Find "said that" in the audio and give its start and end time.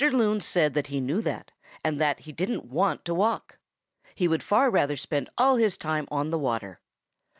0.41-0.87